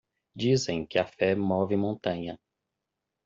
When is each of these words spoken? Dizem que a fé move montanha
Dizem 0.43 0.79
que 0.87 0.97
a 0.97 1.05
fé 1.05 1.35
move 1.35 1.77
montanha 1.77 2.39